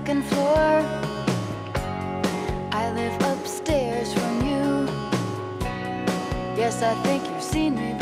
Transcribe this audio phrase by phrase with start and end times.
[0.00, 0.82] Second floor.
[2.72, 4.86] I live upstairs from you.
[6.56, 7.99] Yes, I think you've seen me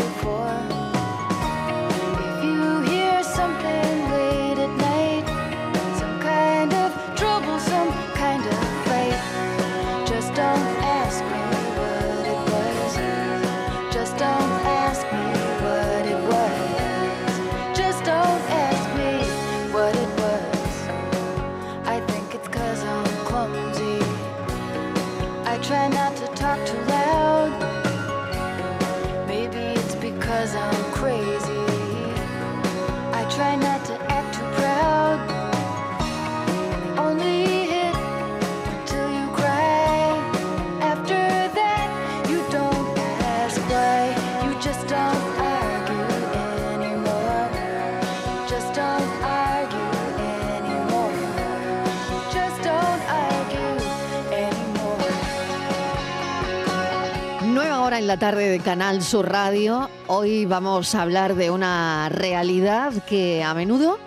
[57.99, 59.91] en la tarde de Canal Sur Radio.
[60.07, 63.99] Hoy vamos a hablar de una realidad que a menudo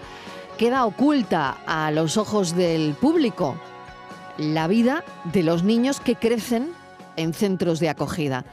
[0.58, 3.59] queda oculta a los ojos del público.
[4.38, 5.03] La vida
[5.34, 6.69] de los niños que crecen
[7.17, 8.45] en centros de acogida.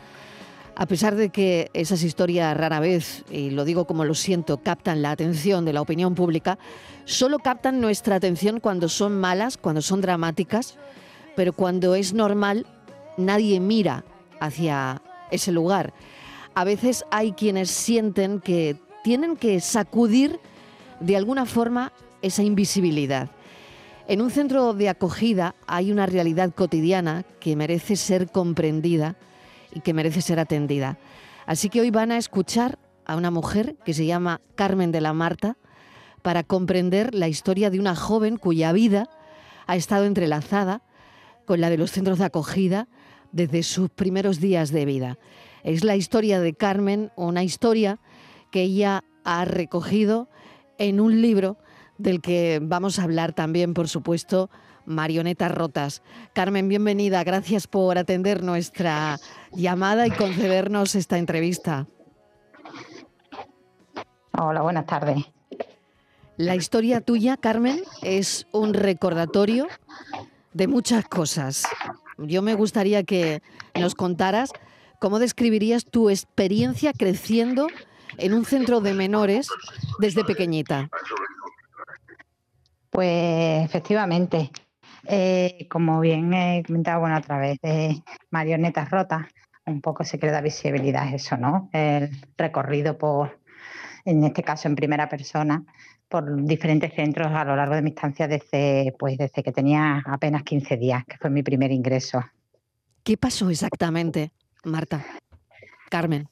[0.74, 5.02] A pesar de que esas historias rara vez, y lo digo como lo siento, captan
[5.02, 6.58] la atención de la opinión pública,
[7.04, 10.78] solo captan nuestra atención cuando son malas, cuando son dramáticas,
[11.36, 12.66] pero cuando es normal,
[13.16, 14.04] nadie mira
[14.40, 15.00] hacia
[15.30, 15.92] ese lugar.
[16.54, 20.40] A veces hay quienes sienten que tienen que sacudir
[21.00, 23.30] de alguna forma esa invisibilidad.
[24.08, 29.16] En un centro de acogida hay una realidad cotidiana que merece ser comprendida
[29.72, 30.98] y que merece ser atendida.
[31.46, 35.12] Así que hoy van a escuchar a una mujer que se llama Carmen de la
[35.12, 35.56] Marta
[36.22, 39.08] para comprender la historia de una joven cuya vida
[39.66, 40.82] ha estado entrelazada
[41.46, 42.88] con la de los centros de acogida
[43.32, 45.18] desde sus primeros días de vida.
[45.62, 47.98] Es la historia de Carmen, una historia
[48.50, 50.28] que ella ha recogido
[50.78, 51.58] en un libro
[51.98, 54.50] del que vamos a hablar también, por supuesto,
[54.86, 56.02] Marionetas Rotas.
[56.32, 57.22] Carmen, bienvenida.
[57.24, 59.18] Gracias por atender nuestra
[59.52, 61.86] llamada y concedernos esta entrevista.
[64.32, 65.18] Hola, buenas tardes.
[66.36, 69.66] La historia tuya, Carmen, es un recordatorio
[70.54, 71.64] de muchas cosas.
[72.18, 73.42] Yo me gustaría que
[73.78, 74.52] nos contaras
[75.00, 77.68] cómo describirías tu experiencia creciendo
[78.16, 79.48] en un centro de menores
[80.00, 80.88] desde pequeñita.
[82.90, 84.50] Pues efectivamente,
[85.06, 89.26] eh, como bien he comentado, bueno, a través de marionetas rotas,
[89.66, 91.68] un poco se crea visibilidad eso, ¿no?
[91.72, 93.38] El recorrido por,
[94.04, 95.64] en este caso en primera persona,
[96.08, 100.42] por diferentes centros a lo largo de mi estancia desde, pues, desde que tenía apenas
[100.42, 102.24] 15 días, que fue mi primer ingreso.
[103.04, 104.32] ¿Qué pasó exactamente,
[104.64, 105.04] Marta?
[105.90, 106.28] Carmen.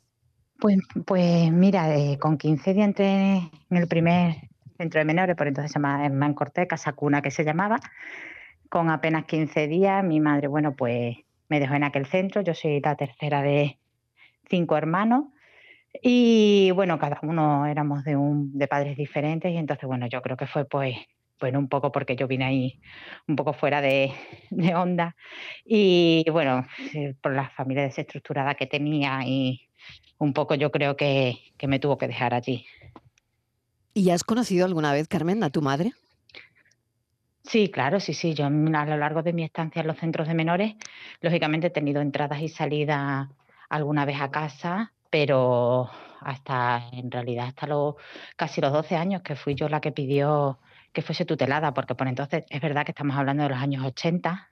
[0.58, 3.36] Pues, pues mira, eh, con 15 días entré
[3.70, 4.36] en el primer
[4.78, 7.78] centro de menores, por entonces se llama Hernán Cortés, Casa Cuna que se llamaba.
[8.70, 11.16] Con apenas 15 días, mi madre, bueno, pues
[11.48, 12.40] me dejó en aquel centro.
[12.40, 13.78] Yo soy la tercera de
[14.48, 15.26] cinco hermanos.
[16.02, 20.36] Y bueno, cada uno éramos de, un, de padres diferentes y entonces, bueno, yo creo
[20.36, 20.96] que fue pues,
[21.40, 22.80] bueno, un poco porque yo vine ahí
[23.28, 24.12] un poco fuera de,
[24.50, 25.16] de onda
[25.64, 26.66] y bueno,
[27.20, 29.68] por la familia desestructurada que tenía y
[30.18, 32.64] un poco yo creo que, que me tuvo que dejar allí.
[33.94, 35.92] ¿Y has conocido alguna vez, Carmen, a tu madre?
[37.44, 38.34] Sí, claro, sí, sí.
[38.34, 40.74] Yo a lo largo de mi estancia en los centros de menores,
[41.20, 43.28] lógicamente he tenido entradas y salidas
[43.68, 47.94] alguna vez a casa, pero hasta en realidad hasta los
[48.36, 50.58] casi los 12 años que fui yo la que pidió
[50.92, 54.50] que fuese tutelada, porque por entonces es verdad que estamos hablando de los años 80,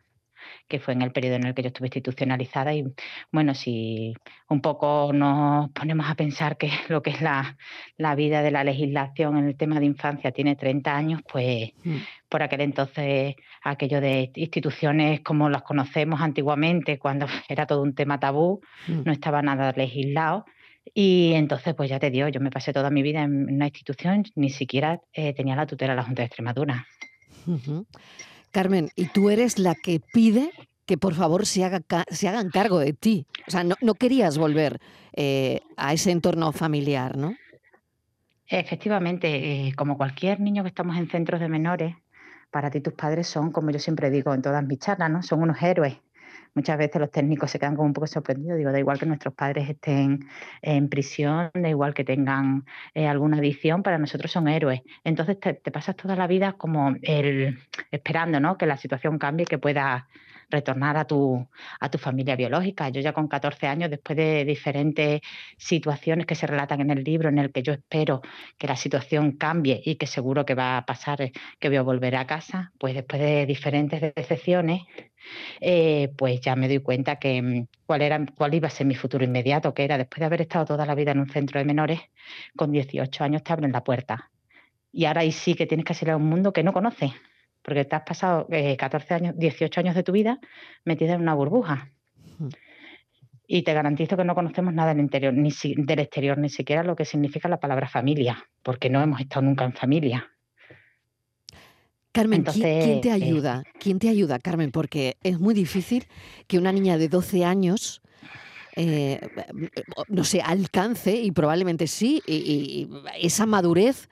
[0.69, 2.85] que fue en el periodo en el que yo estuve institucionalizada y
[3.33, 4.15] bueno, si
[4.49, 7.57] un poco nos ponemos a pensar que lo que es la,
[7.97, 11.97] la vida de la legislación en el tema de infancia tiene 30 años, pues Mm.
[12.29, 18.19] por aquel entonces aquello de instituciones como las conocemos antiguamente, cuando era todo un tema
[18.19, 19.03] tabú, Mm.
[19.05, 20.45] no estaba nada legislado.
[20.93, 24.25] Y entonces, pues ya te digo, yo me pasé toda mi vida en una institución,
[24.35, 26.87] ni siquiera eh, tenía la tutela de la Junta de Extremadura.
[28.55, 30.53] Carmen, y tú eres la que pide
[30.87, 33.27] que por favor se, haga, se hagan cargo de ti.
[33.49, 34.81] O sea, no, querías volver
[35.13, 37.35] eh, a ese entorno familiar, ¿no?
[38.47, 41.97] Efectivamente, eh, como cualquier niño que estamos en centros de menores,
[42.53, 45.23] para ti tus padres son, como yo siempre digo en todas mis charlas, ¿no?
[45.25, 45.97] Son unos héroes
[46.55, 48.59] muchas veces los técnicos se quedan como un poco sorprendidos.
[48.59, 50.27] Digo, da igual que nuestros padres estén
[50.63, 52.65] en prisión, da igual que tengan
[52.95, 54.83] eh, alguna adicción, para nosotros son héroes.
[55.05, 57.59] Entonces te, pasas toda la vida como el,
[57.91, 58.57] esperando ¿no?
[58.57, 60.05] que la situación cambie que puedas
[60.55, 61.47] retornar a tu,
[61.81, 62.89] a tu familia biológica.
[62.89, 65.21] Yo ya con 14 años, después de diferentes
[65.59, 68.23] situaciones que se relatan en el libro, en el que yo espero
[68.59, 71.83] que la situación cambie y que seguro que va a pasar, eh, que voy a
[71.83, 74.83] volver a casa, pues después de diferentes decepciones,
[75.61, 78.95] eh, pues ya me doy cuenta que mm, cuál, era, cuál iba a ser mi
[78.95, 81.65] futuro inmediato, que era después de haber estado toda la vida en un centro de
[81.65, 82.01] menores,
[82.57, 84.31] con 18 años te abren la puerta.
[84.93, 87.13] Y ahora ahí sí que tienes que salir a un mundo que no conoces,
[87.65, 90.39] porque te has pasado 14 eh, años, 18 años de tu vida
[90.85, 91.91] metida en una burbuja.
[93.47, 96.95] Y te garantizo que no conocemos nada del interior, ni del exterior, ni siquiera lo
[96.95, 100.31] que significa la palabra familia, porque no hemos estado nunca en familia.
[102.13, 103.65] Carmen, ¿quién, te eh, ayuda?
[103.81, 104.71] ¿Quién te ayuda, Carmen?
[104.71, 106.07] Porque es muy difícil
[106.47, 108.03] que una niña de 12 años,
[108.77, 109.21] eh,
[110.09, 112.89] no sé, alcance, y probablemente sí, y,
[113.21, 114.09] esa madurez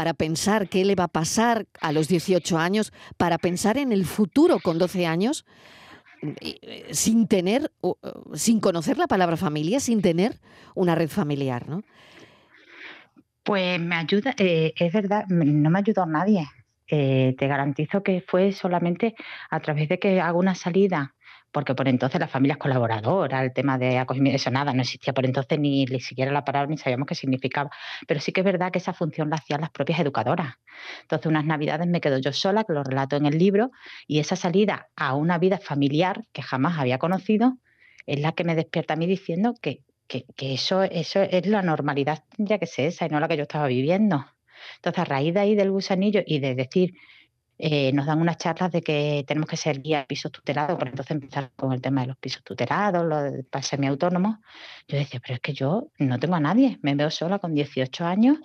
[0.00, 4.06] para pensar qué le va a pasar a los 18 años, para pensar en el
[4.06, 5.44] futuro con 12 años,
[6.22, 7.70] eh, sin tener,
[8.32, 10.40] sin conocer la palabra familia, sin tener
[10.74, 11.82] una red familiar, ¿no?
[13.42, 16.48] Pues me ayuda, es verdad, no me ayudado nadie.
[16.88, 19.14] Eh, te garantizo que fue solamente
[19.50, 21.14] a través de que hago una salida,
[21.52, 25.12] porque por entonces la familia es colaboradora, el tema de acogimiento, eso nada, no existía
[25.12, 27.70] por entonces ni, siquiera la palabra ni sabíamos qué significaba.
[28.06, 30.54] Pero sí que es verdad que esa función la hacían las propias educadoras.
[31.02, 33.70] Entonces, unas navidades me quedo yo sola, que lo relato en el libro,
[34.06, 37.58] y esa salida a una vida familiar que jamás había conocido
[38.06, 41.62] es la que me despierta a mí diciendo que, que, que eso, eso es la
[41.62, 44.24] normalidad, tendría que ser esa y no la que yo estaba viviendo.
[44.76, 46.94] Entonces, a raíz de ahí del gusanillo y de decir,
[47.62, 51.10] eh, nos dan unas charlas de que tenemos que ser guía pisos tutelados, por entonces
[51.10, 54.38] empezar con el tema de los pisos tutelados, los para semiautónomos.
[54.88, 58.06] Yo decía, pero es que yo no tengo a nadie, me veo sola con 18
[58.06, 58.38] años,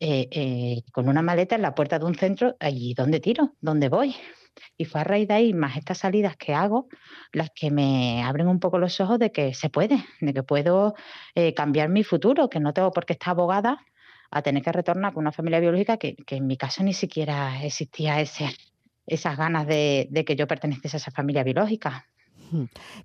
[0.00, 3.88] eh, eh, con una maleta en la puerta de un centro, allí donde tiro, donde
[3.88, 4.14] voy.
[4.76, 6.88] Y fue a raíz de ahí, más estas salidas que hago,
[7.32, 10.94] las que me abren un poco los ojos de que se puede, de que puedo
[11.56, 13.78] cambiar mi futuro, que no tengo por qué estar abogada
[14.30, 18.20] a tener que retornar con una familia biológica que, en mi caso ni siquiera existía
[18.20, 18.50] ese,
[19.06, 22.06] esas ganas de, que yo perteneciese a esa familia biológica.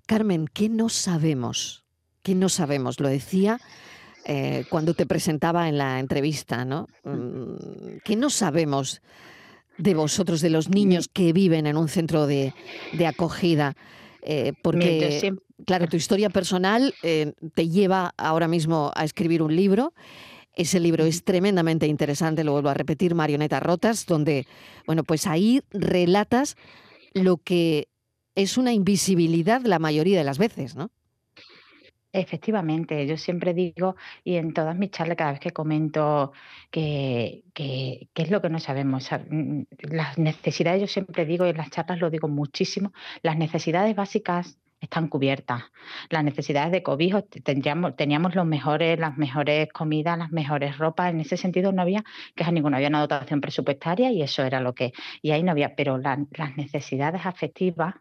[0.06, 1.84] Carmen, ¿qué no sabemos?
[2.22, 3.00] ¿Qué no sabemos?
[3.00, 3.60] Lo decía
[4.26, 6.88] eh, cuando te presentaba en la entrevista, ¿no?
[7.04, 9.02] Mm, ¿Qué no sabemos
[9.76, 12.54] de vosotros, de los niños que viven en un centro de,
[13.06, 13.74] acogida?
[14.22, 15.34] Eh, porque,
[15.66, 19.92] claro, tu historia personal eh, te lleva ahora mismo a escribir un libro
[20.56, 24.46] ese libro es tremendamente interesante, lo vuelvo a repetir, Marionetas Rotas, donde,
[24.86, 26.56] bueno, pues ahí relatas
[27.12, 27.88] lo que
[28.34, 30.90] es una invisibilidad la mayoría de las veces, ¿no?
[32.16, 36.30] Efectivamente, yo siempre digo, y en todas mis charlas, cada vez que comento
[36.70, 41.56] que, que, es lo que no sabemos, mm, las necesidades, yo siempre digo, y en
[41.56, 42.92] las charlas lo digo muchísimo,
[43.22, 45.62] las necesidades básicas están cubiertas.
[46.10, 51.10] Las necesidades de cobijo, tendríamos, teníamos los mejores, las mejores comidas, las mejores ropas.
[51.10, 54.74] En ese sentido no había queja ninguna, había una dotación presupuestaria y eso era lo
[54.74, 54.92] que.
[55.22, 57.94] Y ahí no había, pero las necesidades afectivas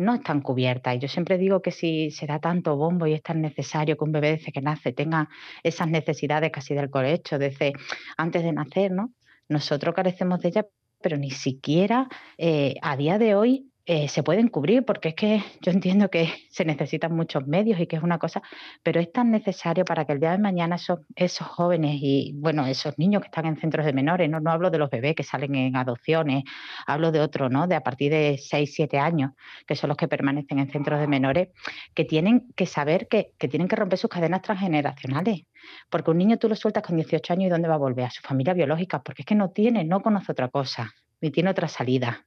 [0.00, 0.96] no están cubiertas.
[0.96, 4.04] Y yo siempre digo que si se da tanto bombo y es tan necesario que
[4.04, 5.28] un bebé desde que nace tenga
[5.62, 7.72] esas necesidades casi del colecho, desde
[8.16, 9.12] antes de nacer, ¿no?
[9.48, 10.66] Nosotros carecemos de ellas,
[11.02, 12.08] pero ni siquiera
[12.38, 16.32] eh, a día de hoy eh, se pueden cubrir, porque es que yo entiendo que
[16.48, 18.40] se necesitan muchos medios y que es una cosa,
[18.84, 22.66] pero es tan necesario para que el día de mañana esos, esos jóvenes y, bueno,
[22.66, 25.24] esos niños que están en centros de menores, no, no hablo de los bebés que
[25.24, 26.44] salen en adopciones,
[26.86, 27.66] hablo de otros, ¿no?
[27.66, 29.32] De a partir de 6, 7 años,
[29.66, 31.48] que son los que permanecen en centros de menores,
[31.92, 35.46] que tienen que saber que, que tienen que romper sus cadenas transgeneracionales.
[35.90, 38.04] Porque un niño tú lo sueltas con 18 años y ¿dónde va a volver?
[38.04, 41.50] A su familia biológica, porque es que no tiene, no conoce otra cosa, ni tiene
[41.50, 42.24] otra salida.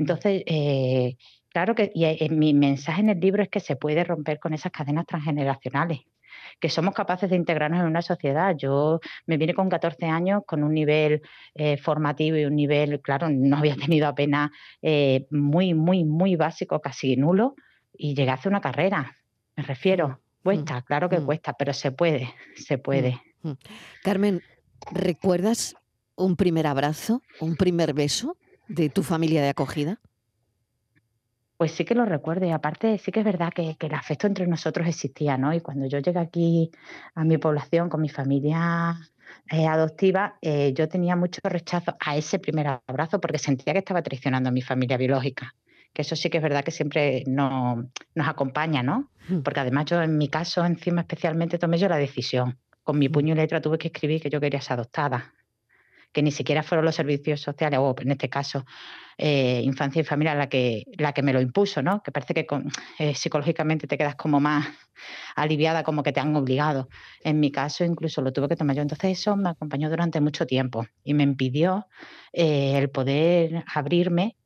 [0.00, 1.16] Entonces, eh,
[1.50, 4.54] claro que y, eh, mi mensaje en el libro es que se puede romper con
[4.54, 6.00] esas cadenas transgeneracionales
[6.58, 8.54] que somos capaces de integrarnos en una sociedad.
[8.56, 11.22] Yo me vine con 14 años con un nivel
[11.54, 14.50] eh, formativo y un nivel, claro, no había tenido apenas
[15.30, 17.54] muy, muy, muy básico, casi nulo,
[17.92, 19.16] y llegué a hacer una carrera.
[19.56, 21.26] Me refiero, mm, cuesta, mm, claro que mm.
[21.26, 23.20] cuesta, pero se puede, se puede.
[24.02, 24.42] Carmen,
[24.92, 25.76] ¿recuerdas
[26.16, 28.36] un primer abrazo, un primer beso?
[28.70, 29.98] De tu familia de acogida?
[31.56, 34.46] Pues sí que lo recuerdo y aparte sí que es verdad que, el afecto entre
[34.46, 35.52] nosotros existía, ¿no?
[35.52, 36.70] Y cuando yo llegué aquí
[37.14, 38.96] a mi población con mi familia
[39.50, 44.02] eh, adoptiva, eh, yo tenía mucho rechazo a ese primer abrazo porque sentía que estaba
[44.02, 45.54] traicionando a mi familia biológica.
[45.92, 49.10] Que eso sí que es verdad que siempre no, nos acompaña, ¿no?
[49.28, 49.40] Mm.
[49.40, 52.58] Porque además yo en mi caso encima especialmente tomé yo la decisión.
[52.84, 53.12] Con mi mm.
[53.12, 55.34] puño y letra tuve que escribir que yo quería ser adoptada
[56.12, 58.64] que ni siquiera fueron los servicios sociales, o en este caso
[59.18, 62.02] eh, infancia y familia, la que, la que me lo impuso, ¿no?
[62.02, 62.46] Que parece que
[62.98, 64.66] eh, psicológicamente te quedas como más
[65.36, 66.88] aliviada, como que te han obligado.
[67.22, 68.82] En mi caso incluso lo tuve que tomar yo.
[68.82, 71.86] Entonces eso me acompañó durante mucho tiempo y me impidió
[72.32, 74.36] eh, el poder abrirme,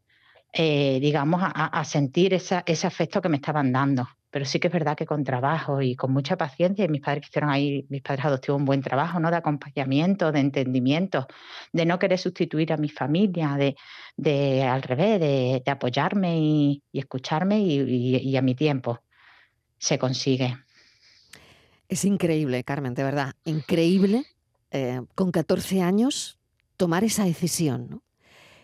[0.53, 4.97] digamos, a, sentir esa, ese afecto que me estaban dando pero sí que es verdad
[4.97, 8.59] que con trabajo y con mucha paciencia, y mis padres hicieron ahí, mis padres adoptivos
[8.59, 9.31] un buen trabajo, ¿no?
[9.31, 11.29] De acompañamiento, de entendimiento,
[11.73, 13.77] de no querer sustituir a mi familia, de,
[14.17, 19.05] de al revés, de, apoyarme y, escucharme y, a mi tiempo.
[19.79, 20.57] Se consigue.
[21.89, 24.25] Es increíble, Carmen, de verdad, increíble
[24.73, 26.41] eh, con 14 años
[26.77, 28.03] tomar esa decisión.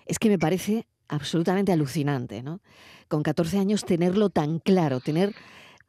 [0.04, 2.60] Es que me parece absolutamente alucinante, ¿no?
[3.10, 5.34] Con 14 años tenerlo tan claro, tener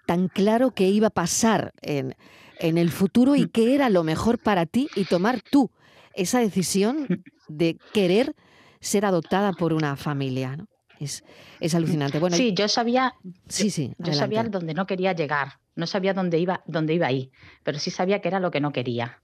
[0.07, 2.15] tan claro qué iba a pasar en,
[2.59, 3.49] el futuro y mm.
[3.49, 5.69] qué era lo mejor para ti y tomar tú
[6.15, 7.13] esa decisión mm.
[7.47, 8.35] de querer
[8.79, 10.57] ser adoptada por una familia.
[10.57, 10.65] ¿no?
[10.99, 11.23] Es,
[11.59, 12.17] es alucinante.
[12.17, 13.13] Bueno, sí, yo sabía,
[13.47, 17.31] sí, sí, yo sabía dónde no quería llegar, no sabía dónde iba, dónde iba ahí,
[17.61, 19.21] pero sí sabía que era lo que no quería.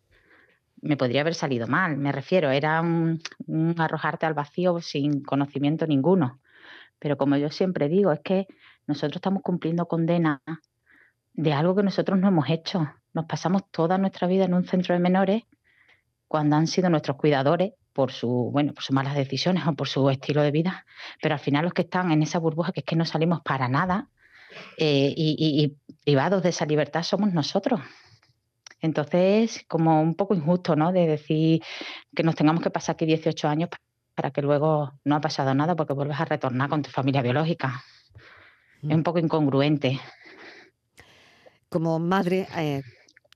[0.81, 3.19] Me podría haber salido mal, me refiero, era un
[3.79, 6.39] arrojarte al vacío sin conocimiento ninguno.
[6.99, 8.47] Pero como yo siempre digo, es que
[8.87, 10.41] nosotros estamos cumpliendo condena
[11.33, 12.89] de algo que nosotros no hemos hecho.
[13.13, 15.43] Nos pasamos toda nuestra vida en un centro de menores
[16.27, 20.09] cuando han sido nuestros cuidadores por su, bueno, por sus malas decisiones o por su
[20.09, 20.85] estilo de vida,
[21.21, 23.67] pero al final los que están en esa burbuja que es que no salimos para
[23.67, 24.09] nada
[24.77, 27.81] eh, y, privados de esa libertad somos nosotros.
[28.81, 30.91] Entonces, como un poco injusto, ¿no?
[30.91, 31.61] De decir
[32.15, 33.69] que nos tengamos que pasar aquí 18 años
[34.17, 37.83] para que luego no ha pasado nada porque vuelves a retornar con tu familia biológica.
[38.81, 39.03] Es un mm.
[39.03, 40.01] poco incongruente
[41.69, 42.81] como madre, eh,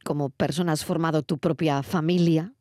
[0.03, 2.51] como persona has formado tu propia familia.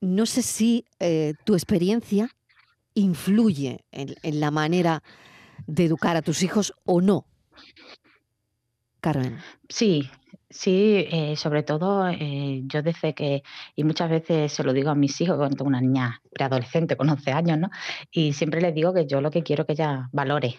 [0.00, 2.30] No sé si eh, tu experiencia
[2.94, 5.02] influye en, la manera
[5.66, 7.26] de educar a tus hijos o no.
[9.02, 9.38] Carmen.
[9.68, 10.10] Sí,
[10.52, 13.42] sí, eh, sobre todo yo desde que,
[13.74, 17.08] y muchas veces se lo digo a mis hijos, cuando tengo una niña preadolescente con
[17.08, 17.70] 11 años, ¿no?
[18.10, 20.58] Y siempre les digo que yo lo que quiero que ella valore,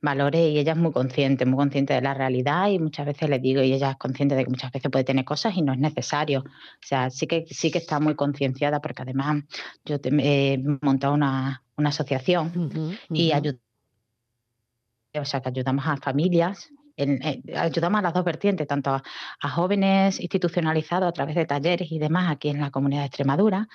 [0.00, 3.38] valore y ella es muy consciente, muy consciente de la realidad y muchas veces le
[3.38, 5.78] digo y ella es consciente de que muchas veces puede tener cosas y no es
[5.78, 6.40] necesario.
[6.40, 9.44] O sea, sí que sí que está muy concienciada porque además
[9.84, 12.52] yo he montado una, asociación
[13.10, 13.32] y
[15.14, 20.20] o sea, que ayudamos a familias eh, ayudamos a las dos vertientes, tanto a, jóvenes
[20.20, 23.68] institucionalizados a través de talleres y demás aquí en la comunidad de Extremadura,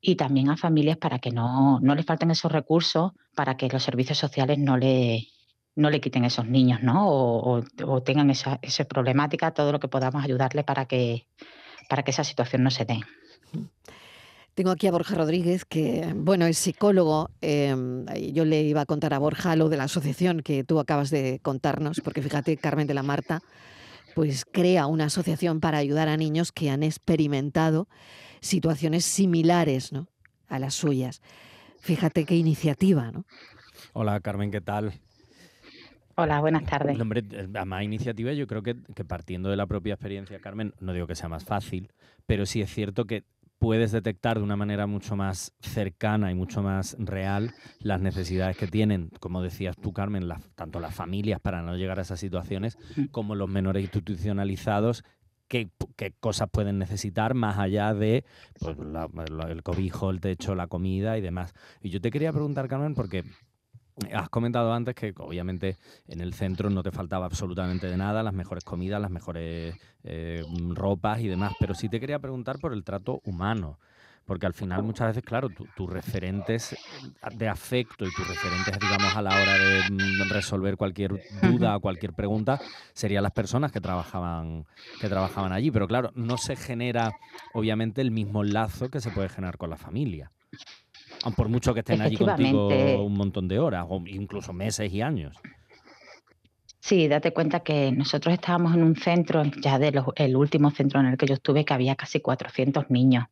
[0.00, 3.82] y también a familias para que no, no les falten esos recursos, para que los
[3.82, 5.28] servicios sociales no le,
[5.76, 7.08] no le quiten esos niños, ¿no?
[7.08, 7.62] O,
[8.02, 11.26] tengan esa, esa, problemática, todo lo que podamos ayudarle para que,
[11.88, 13.00] para que esa situación no se dé.
[14.60, 17.30] Tengo aquí a Borja Rodríguez, que bueno, es psicólogo.
[17.40, 21.08] Em, yo le iba a contar a Borja lo de la asociación que tú acabas
[21.08, 23.40] de contarnos, porque fíjate, Carmen de la Marta,
[24.14, 27.88] pues crea una asociación para ayudar a niños que han experimentado
[28.42, 30.08] situaciones similares ¿no?
[30.46, 31.22] a las suyas.
[31.78, 33.24] Fíjate qué iniciativa, ¿no?
[33.94, 34.92] Hola Carmen, ¿qué tal?
[36.16, 37.00] Hola, buenas tardes.
[37.00, 37.24] Hombre,
[37.54, 38.74] a más iniciativa yo creo que,
[39.06, 41.90] partiendo de la propia experiencia, Carmen, no digo que sea más fácil,
[42.26, 43.24] pero sí es cierto que
[43.60, 48.66] puedes detectar de una manera mucho más cercana y mucho más real las necesidades que
[48.66, 50.26] tienen, como decías tú, Carmen,
[50.56, 53.04] tanto las familias para no llegar a esas situaciones, mm.
[53.12, 55.04] como los menores institucionalizados
[55.46, 58.24] Qué, qué, cosas pueden necesitar más allá de
[58.60, 58.76] pues,
[59.48, 61.54] el cobijo, el techo, la comida y demás.
[61.82, 63.24] Y yo te quería preguntar, Carmen, porque
[64.12, 65.76] Has comentado antes que obviamente
[66.08, 70.44] en el centro no te faltaba absolutamente de nada, las mejores comidas, las mejores eh,
[70.70, 73.78] ropas y demás, pero sí te quería preguntar por el trato humano,
[74.24, 76.76] porque al final muchas veces, claro, tus referentes
[77.34, 81.80] de afecto y tus referentes, digamos, a la hora de mm, resolver cualquier duda o
[81.80, 82.60] cualquier pregunta,
[82.92, 84.66] serían las personas que trabajaban,
[85.00, 87.12] que trabajaban allí, pero claro, no se genera
[87.54, 90.30] obviamente el mismo lazo que se puede generar con la familia
[91.36, 92.68] por mucho que estén allí contigo
[93.04, 95.36] un montón de horas, o incluso meses y años.
[96.80, 101.06] Sí, date cuenta que nosotros estábamos en un centro, ya del el último centro en
[101.06, 103.26] el que yo estuve, que había casi 400 niños.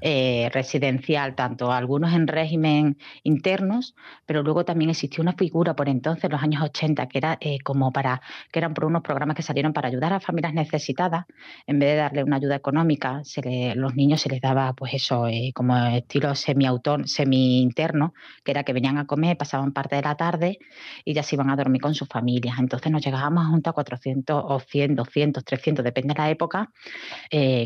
[0.00, 3.94] Eh, residencial, tanto algunos en régimen internos,
[4.26, 7.58] pero luego también existió una figura por entonces, en los años 80, que era eh,
[7.60, 8.20] como para,
[8.52, 11.24] que eran por unos programas que salieron para ayudar a familias necesitadas,
[11.66, 15.26] en vez de darle una ayuda económica, se los niños se les daba pues eso,
[15.26, 16.66] eh, como estilo semi
[17.04, 18.14] semi-interno,
[18.44, 20.58] que era que venían a comer, pasaban parte de la tarde
[21.04, 22.58] y ya se iban a dormir con sus familias.
[22.58, 26.70] Entonces nos llegábamos a juntar 400 o 100, 200, 300, depende de la época,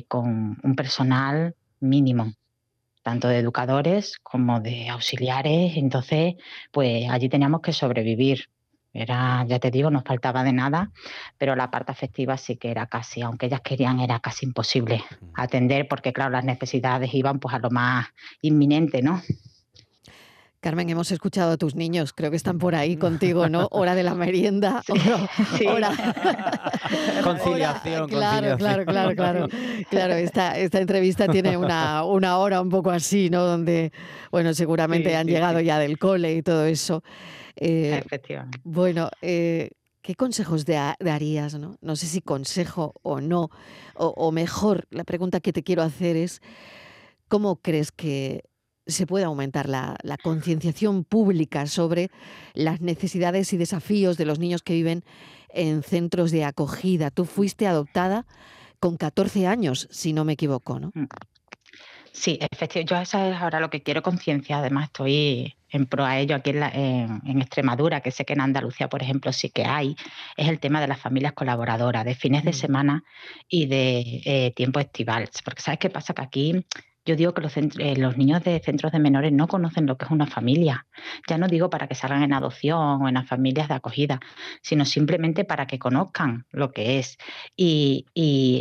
[0.08, 2.32] con un personal mínimo,
[3.02, 5.76] tanto de educadores como de auxiliares.
[5.76, 6.34] Entonces,
[6.72, 8.48] pues allí teníamos que sobrevivir.
[8.92, 10.90] Era, ya te digo, no faltaba de nada,
[11.36, 15.04] pero la parte afectiva sí que era casi, aunque ellas querían, era casi imposible
[15.34, 18.06] atender, porque claro, las necesidades iban pues a lo más
[18.40, 19.22] inminente, ¿no?
[20.68, 23.68] Carmen, hemos escuchado a tus niños, creo que están por ahí contigo, ¿no?
[23.70, 24.82] Hora de la merienda,
[25.66, 25.92] hora,
[27.24, 29.48] conciliación, claro, claro, claro, claro,
[29.88, 30.14] claro.
[30.16, 33.44] Esta, esta entrevista tiene una, una hora un poco así, ¿no?
[33.44, 33.92] Donde,
[34.30, 37.02] bueno, seguramente han llegado ya del cole y todo eso.
[37.56, 38.60] Eh, Efectivamente.
[38.62, 39.70] Bueno, eh,
[40.02, 41.54] ¿qué consejos darías?
[41.54, 41.78] No?
[41.80, 43.48] no sé si consejo o no,
[43.94, 46.42] o, o mejor, la pregunta que te quiero hacer es,
[47.26, 48.42] ¿cómo crees que
[48.88, 52.10] se puede aumentar la, concienciación pública sobre
[52.54, 55.04] las necesidades y desafíos de los niños que viven
[55.50, 57.10] en centros de acogida.
[57.10, 58.26] Tú fuiste adoptada
[58.80, 60.90] con 14 años, si no me equivoco, ¿no?
[60.94, 61.06] Mm.
[62.10, 62.94] Sí, efectivamente.
[62.94, 64.60] Yo eso es ahora lo que quiero concienciar.
[64.60, 69.02] Además, estoy en pro a ello aquí en, Extremadura, que sé que en Andalucía, por
[69.02, 69.94] ejemplo, sí que hay,
[70.36, 72.54] es el tema de las familias colaboradoras, de fines de mm.
[72.54, 73.04] semana
[73.48, 75.28] y de eh, tiempo estival.
[75.44, 76.14] Porque ¿sabes qué pasa?
[76.14, 76.64] Que aquí
[77.08, 77.40] yo digo que
[77.78, 80.86] eh, los, niños de centros de menores no conocen lo que es una familia.
[81.26, 84.20] Ya no digo para que salgan en adopción o en las familias de acogida,
[84.60, 87.16] sino simplemente para que conozcan lo que es.
[87.56, 88.04] Y,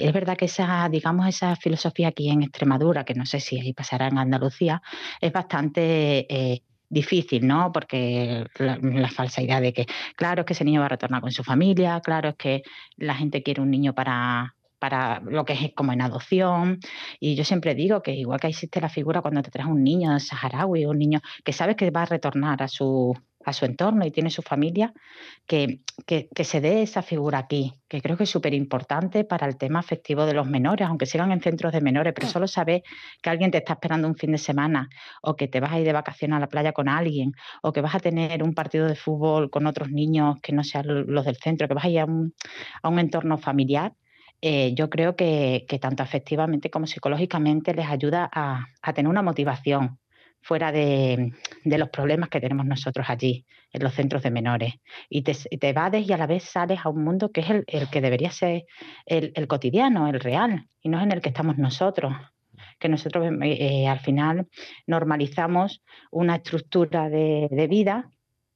[0.02, 3.74] es verdad que esa, digamos, esa filosofía aquí en Extremadura, que no sé si ahí
[3.74, 4.82] pasará en Andalucía,
[5.20, 7.74] es bastante eh, difícil, ¿no?
[7.74, 11.22] Porque la, la, falsa idea de que, claro, es que ese niño va a retornar
[11.22, 12.64] con su familia, claro, es que
[12.96, 16.80] la gente quiere un niño para para lo que es como en adopción.
[17.20, 20.20] Y yo siempre digo que igual que existe la figura cuando te traes un niño
[20.20, 23.14] saharaui, un niño que sabes que va a retornar a su,
[23.48, 24.94] a su entorno y tiene su familia,
[25.46, 29.58] que, que, se dé esa figura aquí, que creo que es súper importante para el
[29.58, 32.84] tema afectivo de los menores, aunque sigan en centros de menores, pero solo saber
[33.22, 34.90] que alguien te está esperando un fin de semana,
[35.22, 37.80] o que te vas a ir de vacaciones a la playa con alguien, o que
[37.80, 41.38] vas a tener un partido de fútbol con otros niños que no sean los del
[41.38, 42.34] centro, que vas a ir a un,
[42.84, 43.94] a un entorno familiar,
[44.42, 50.00] eh, yo creo que, tanto afectivamente como psicológicamente les ayuda a, tener una motivación
[50.42, 51.34] fuera de,
[51.66, 54.76] los problemas que tenemos nosotros allí, en los centros de menores.
[55.10, 57.66] Y te, te evades y a la vez sales a un mundo que es el,
[57.90, 58.66] que debería ser
[59.06, 62.14] el, cotidiano, el real, y no es en el que estamos nosotros
[62.80, 64.48] que nosotros eh, eh, al final
[64.86, 68.12] normalizamos una estructura de, vida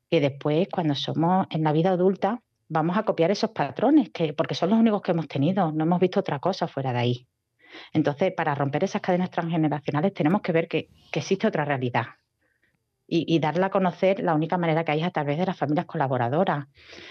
[0.10, 2.42] que después cuando somos en la vida adulta
[2.72, 6.00] vamos a copiar esos patrones, que, porque son los únicos que hemos tenido, no hemos
[6.00, 7.28] visto otra cosa fuera de ahí.
[7.92, 12.06] Entonces, para romper esas cadenas transgeneracionales tenemos que ver que, existe otra realidad
[13.06, 15.86] y, darla a conocer la única manera que hay es a través de las familias
[15.86, 16.68] colaboradoras,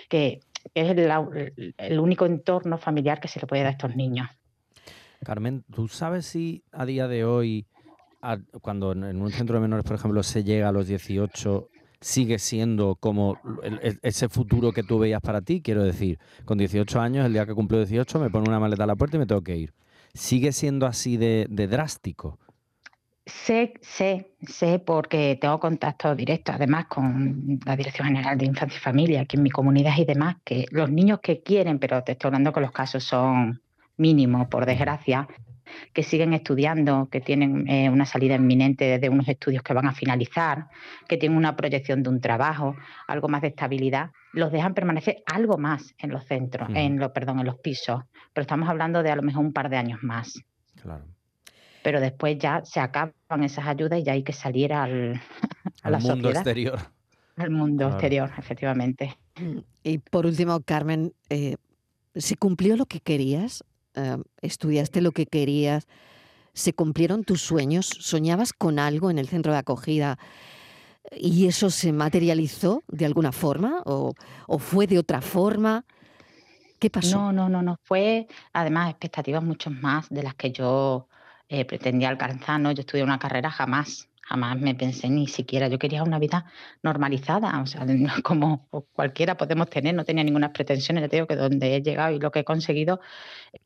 [0.09, 0.40] que,
[0.73, 4.29] es el, único entorno familiar que se le puede dar a estos niños.
[5.23, 7.66] Carmen, ¿tú sabes si a día de hoy,
[8.62, 11.68] cuando en un centro de menores, por ejemplo, se llega a los 18,
[12.00, 13.38] sigue siendo como
[14.02, 15.60] ese futuro que tú veías para ti.
[15.60, 18.86] Quiero decir, con 18 años, el día que cumplo 18, me pongo una maleta a
[18.86, 19.74] la puerta y me tengo que ir.
[20.14, 22.38] ¿Sigue siendo así de, drástico?
[23.26, 28.80] Sé, sé, sé porque tengo contacto directo, además con la Dirección General de Infancia y
[28.80, 32.28] Familia aquí en mi comunidad y demás, que los niños que quieren, pero te estoy
[32.28, 33.60] hablando que los casos son
[33.98, 35.28] mínimos, por desgracia,
[35.92, 39.92] que siguen estudiando, que tienen eh, una salida inminente de unos estudios que van a
[39.92, 40.66] finalizar,
[41.09, 45.59] que tienen una proyección de un trabajo, algo más de estabilidad, los dejan permanecer algo
[45.59, 48.02] más en los centros, en los, perdón, en los pisos.
[48.33, 50.35] Pero estamos hablando de a lo mejor un par de años más.
[50.80, 51.04] Claro.
[51.83, 55.20] Pero después ya se acaban esas ayudas y ya hay que salir al,
[56.00, 56.78] mundo exterior.
[57.37, 59.16] Al mundo exterior, efectivamente.
[59.83, 61.56] Y por último, Carmen, eh,
[62.14, 63.64] ¿se cumplió lo que querías?
[63.94, 65.88] Em, estudiaste lo que querías,
[66.53, 70.18] se cumplieron tus sueños, soñabas con algo en el centro de acogida
[71.12, 74.14] y eso se materializó de alguna forma o,
[74.59, 75.85] fue de otra forma.
[76.79, 77.16] ¿Qué pasó?
[77.16, 77.76] No, no, no, no.
[77.83, 81.09] Fue además expectativas mucho más de las que yo
[81.48, 82.61] eh, pretendía alcanzar.
[82.61, 82.72] ¿no?
[82.72, 86.45] Yo estudié una carrera jamás, jamás me pensé ni siquiera, yo quería una vida
[86.83, 87.85] normalizada, o sea,
[88.23, 92.14] como cualquiera podemos tener, no tenía ninguna pretensiones, ya te digo que donde he llegado
[92.14, 93.01] y lo que he conseguido,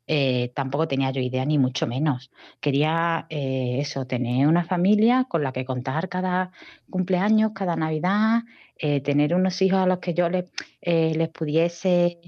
[0.07, 2.31] eh, tampoco tenía yo idea ni mucho menos.
[2.61, 6.51] Quería eh, eso, tener una familia con la que contar cada
[6.89, 8.43] cumpleaños, cada Navidad,
[8.79, 10.51] eh, tener unos hijos a los que yo les,
[10.81, 12.21] les pudiese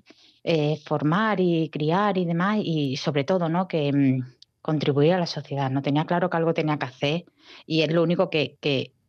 [0.84, 3.66] formar y criar y demás, y sobre todo, ¿no?
[3.66, 4.35] Que mm,
[4.66, 5.70] contribuir a la sociedad.
[5.70, 7.24] No tenía claro que algo tenía que hacer
[7.66, 8.58] y es lo único que,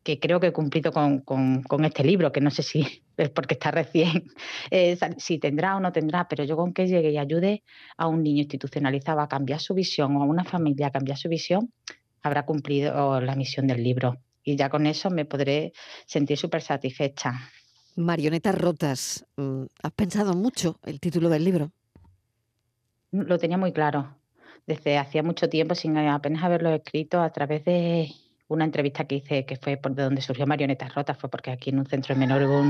[0.04, 4.32] creo que he cumplido con, este libro, que no sé si es porque está recién,
[4.72, 7.64] eh, si tendrá o no tendrá, pero yo con que llegue y ayude
[7.98, 11.28] a un niño institucionalizado a cambiar su visión o a una familia a cambiar su
[11.28, 11.74] visión,
[12.22, 14.18] habrá cumplido la misión del libro.
[14.44, 15.74] Y ya con eso me podré
[16.06, 17.34] sentir súper satisfecha.
[17.96, 19.26] Marionetas rotas.
[19.36, 21.72] Mm, ¿Has pensado mucho el título del libro?
[23.12, 24.17] Lo tenía muy claro
[24.68, 28.12] desde hacía mucho tiempo, sin apenas haberlo escrito, a través de
[28.50, 31.70] una entrevista que hice, que fue por de donde surgió Marionetas Rotas, fue porque aquí
[31.70, 32.64] en un centro de menor hubo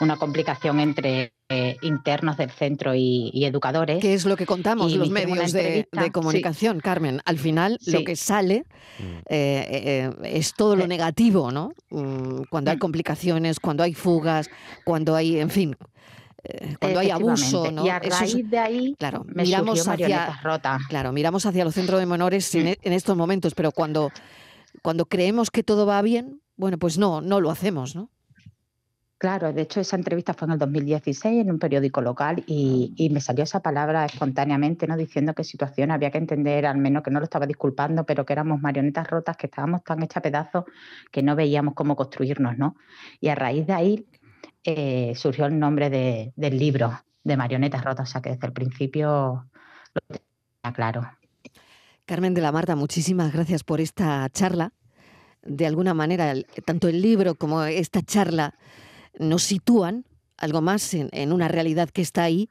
[0.00, 4.00] una complicación entre eh, internos del centro y, educadores.
[4.00, 7.20] ¿Qué es lo que contamos los medios de, comunicación, Carmen?
[7.24, 8.64] Al final, lo que sale
[8.98, 9.02] mm.
[9.28, 11.72] eh, eh, es todo lo negativo, ¿no?
[11.90, 12.80] Mm, cuando hay mm.
[12.80, 14.48] complicaciones, cuando hay fugas,
[14.84, 15.76] cuando hay, en fin,
[16.80, 17.84] cuando hay abuso, ¿no?
[17.84, 20.78] Y a raíz de ahí claro, miramos hacia, rota.
[20.88, 22.58] Claro, miramos hacia los centros de menores mm.
[22.58, 24.10] e, en, estos momentos, pero cuando,
[24.82, 28.10] cuando creemos que todo va bien, bueno, pues no, no lo hacemos, ¿no?
[29.18, 33.10] Claro, de hecho esa entrevista fue en el 2016 en un periódico local y, y,
[33.10, 34.96] me salió esa palabra espontáneamente, ¿no?
[34.96, 38.32] Diciendo que situación había que entender, al menos que no lo estaba disculpando, pero que
[38.32, 40.66] éramos marionetas rotas, que estábamos tan hechas pedazos
[41.10, 42.76] que no veíamos cómo construirnos, ¿no?
[43.20, 44.06] Y a raíz de ahí
[44.64, 49.46] eh, surgió el nombre del libro, de Marionetas Rotas, o sea que desde el principio
[49.94, 51.10] lo tenía claro.
[52.06, 54.72] Carmen de la Marta, muchísimas gracias por esta charla.
[55.42, 58.54] De alguna manera, tanto el libro como esta charla
[59.18, 60.04] nos sitúan
[60.36, 62.50] algo más en una realidad que está ahí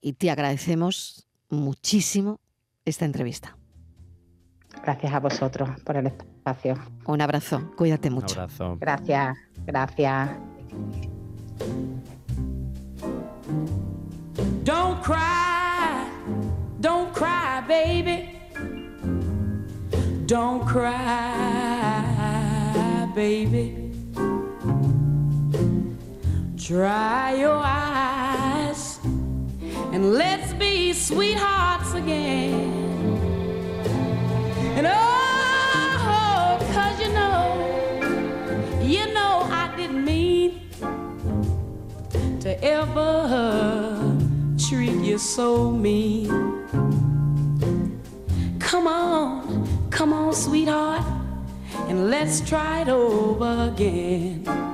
[0.00, 2.40] y te agradecemos muchísimo
[2.84, 3.56] esta entrevista.
[4.82, 6.76] Gracias a vosotros por el espacio.
[7.06, 8.34] Un abrazo, cuídate mucho.
[8.34, 8.76] Un abrazo.
[8.80, 10.30] Gracias, gracias.
[14.64, 16.10] Don't cry,
[16.80, 18.30] don't cry, baby.
[20.26, 22.00] Don't cry,
[23.14, 23.92] baby.
[26.56, 28.98] Dry your eyes
[29.92, 32.64] and let's be sweethearts again.
[34.76, 35.23] And oh,
[42.62, 44.16] ever
[44.58, 46.28] treat you so mean.
[48.58, 51.04] Come on, come on, sweetheart,
[51.88, 54.73] and let's try it over again.